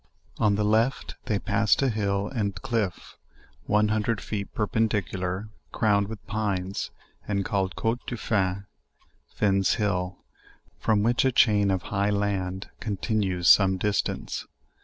[0.39, 3.17] On 'the left they passed a hill and cliff,
[3.67, 6.89] one hundrd feet perpendicular, crowned with pines,
[7.27, 8.65] and called "'Cote de Fin,"
[9.35, 10.17] (Fin's hill)
[10.79, 14.47] from which a chain of high land continues some distance.